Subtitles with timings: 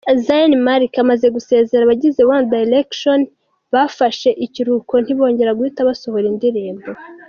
[0.25, 3.19] Zayn Malik amaze gusezera, abagize One Direction
[3.73, 6.87] bafashe ikiruhuko ntibongera guhita basohora indirimbo.